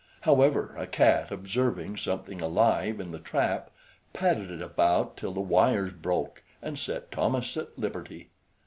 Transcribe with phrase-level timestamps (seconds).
[0.21, 3.69] However, a cat, observing something alive in the trap,
[4.13, 8.29] patted it about till the wires broke, and set Thomas at liberty.